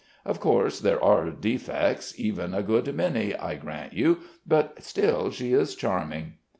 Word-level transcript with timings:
Of 0.25 0.39
course, 0.39 0.79
there 0.79 0.99
are 0.99 1.29
defects, 1.29 2.19
even 2.19 2.55
a 2.55 2.63
good 2.63 2.95
many, 2.95 3.35
I 3.35 3.53
grant 3.53 3.93
you, 3.93 4.21
but 4.47 4.81
still 4.83 5.29
she 5.29 5.53
is 5.53 5.75
charming.' 5.75 6.37